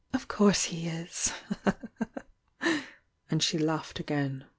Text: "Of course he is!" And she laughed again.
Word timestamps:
"Of 0.13 0.27
course 0.27 0.63
he 0.63 0.87
is!" 0.87 1.31
And 3.29 3.43
she 3.43 3.59
laughed 3.59 3.99
again. 3.99 4.45